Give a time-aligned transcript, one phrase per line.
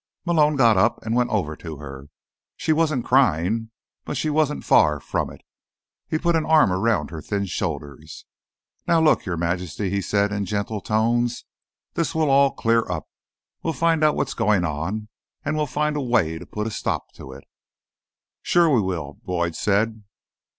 [0.25, 2.07] Malone got up and went over to her.
[2.57, 3.69] She wasn't crying,
[4.03, 5.41] but she wasn't far from it.
[6.07, 8.25] He put an arm around her thin shoulders.
[8.87, 11.45] "Now, look, Your Majesty," he said in gentle tones,
[11.93, 13.09] "this will all clear up.
[13.61, 15.07] We'll find out what's going on,
[15.45, 17.43] and we'll find a way to put a stop to it."
[18.41, 20.01] "Sure we will," Boyd said.